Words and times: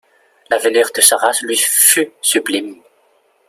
L'avenir 0.49 0.87
de 0.95 0.99
sa 0.99 1.15
race 1.15 1.43
lui 1.43 1.55
fut 1.55 2.11
sublime. 2.23 2.81